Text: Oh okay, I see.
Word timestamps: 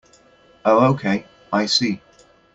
Oh 0.65 0.93
okay, 0.93 1.27
I 1.53 1.67
see. 1.67 2.01